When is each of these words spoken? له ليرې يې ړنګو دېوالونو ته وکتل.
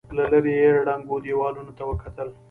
له 0.15 0.23
ليرې 0.31 0.53
يې 0.61 0.69
ړنګو 0.87 1.15
دېوالونو 1.25 1.71
ته 1.77 1.83
وکتل. 1.89 2.29